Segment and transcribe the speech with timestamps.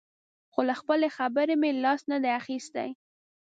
[0.51, 2.89] خو له خپلې خبرې مې لاس نه دی اخیستی.